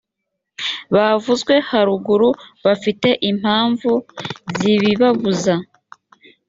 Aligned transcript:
bavuzwe 0.95 1.53
haruguru 1.69 2.29
bafite 2.65 3.09
impamvu 3.29 3.91
zibibabuza 4.57 5.53